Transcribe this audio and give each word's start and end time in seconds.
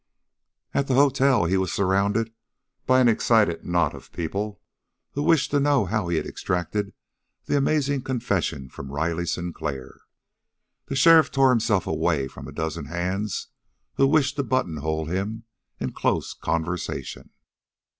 At 0.73 0.87
the 0.87 0.95
hotel 0.95 1.45
he 1.45 1.57
was 1.57 1.71
surrounded 1.71 2.33
by 2.87 3.01
an 3.01 3.07
excited 3.07 3.63
knot 3.63 3.93
of 3.93 4.11
people 4.11 4.59
who 5.11 5.21
wished 5.21 5.51
to 5.51 5.59
know 5.59 5.85
how 5.85 6.07
he 6.07 6.17
had 6.17 6.25
extracted 6.25 6.93
the 7.45 7.55
amazing 7.55 8.01
confession 8.01 8.67
from 8.67 8.91
Riley 8.91 9.27
Sinclair. 9.27 10.01
The 10.87 10.95
sheriff 10.95 11.29
tore 11.29 11.51
himself 11.51 11.85
away 11.85 12.27
from 12.27 12.47
a 12.47 12.51
dozen 12.51 12.85
hands 12.85 13.49
who 13.93 14.07
wished 14.07 14.37
to 14.37 14.43
buttonhole 14.43 15.05
him 15.05 15.43
in 15.79 15.91
close 15.91 16.33
conversation. 16.33 17.29